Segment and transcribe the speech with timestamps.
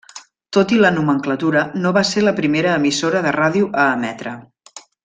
[0.55, 4.37] Tot i la nomenclatura no va ser la primera emissora de ràdio a emetre.